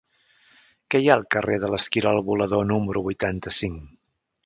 [0.95, 3.89] Què hi ha al carrer de l'Esquirol Volador número vuitanta-cinc?